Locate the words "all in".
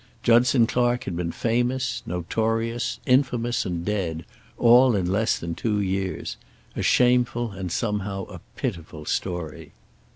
4.57-5.05